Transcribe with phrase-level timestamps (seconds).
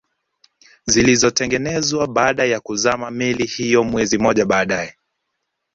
[0.87, 4.93] zilizotengenezwa baada ya kuzama meli hiyo mwezi mmoja baada